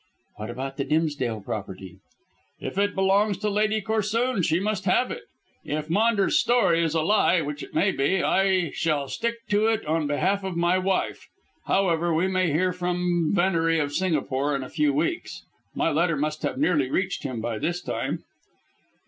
[0.37, 1.99] "What about the Dimsdale property?"
[2.59, 5.21] "If it belongs to Lady Corsoon she must have it;
[5.63, 9.85] if Maunders' story is a lie, which it may be, I shall stick to it
[9.85, 11.27] on behalf of my wife.
[11.67, 15.43] However, we may hear from Venery of Singapore in a few weeks.
[15.75, 18.23] My letter must have nearly reached him by this time."